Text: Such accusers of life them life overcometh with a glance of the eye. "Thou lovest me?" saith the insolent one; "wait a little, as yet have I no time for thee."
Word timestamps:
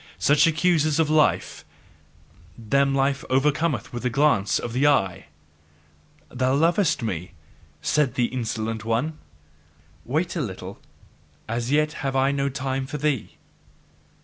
Such 0.17 0.47
accusers 0.47 0.99
of 0.99 1.11
life 1.11 1.63
them 2.57 2.95
life 2.95 3.23
overcometh 3.29 3.93
with 3.93 4.03
a 4.03 4.09
glance 4.09 4.57
of 4.57 4.73
the 4.73 4.87
eye. 4.87 5.27
"Thou 6.31 6.55
lovest 6.55 7.03
me?" 7.03 7.33
saith 7.83 8.15
the 8.15 8.25
insolent 8.25 8.83
one; 8.83 9.19
"wait 10.03 10.35
a 10.35 10.41
little, 10.41 10.79
as 11.47 11.69
yet 11.69 11.93
have 12.01 12.15
I 12.15 12.31
no 12.31 12.49
time 12.49 12.87
for 12.87 12.97
thee." 12.97 13.37